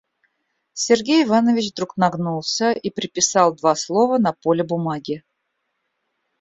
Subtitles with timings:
[0.73, 5.23] Сергей Иванович вдруг нагнулся и приписал два слова на поле бумаги.